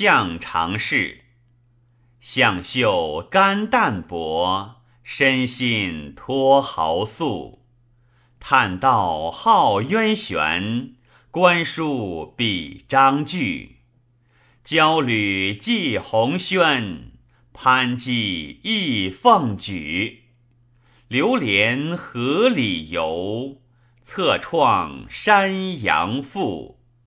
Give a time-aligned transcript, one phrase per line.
[0.00, 1.22] 向常侍。
[2.20, 7.64] 向秀肝淡泊，身心托豪素。
[8.38, 10.94] 叹道号渊玄，
[11.32, 13.78] 观书比章句。
[14.62, 17.10] 交履寄鸿轩，
[17.52, 20.26] 攀稽亦凤举。
[21.08, 23.60] 流连何里游？
[24.00, 26.77] 侧创山阳赋。